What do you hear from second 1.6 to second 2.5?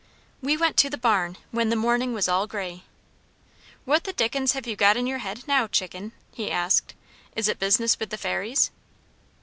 the morning was all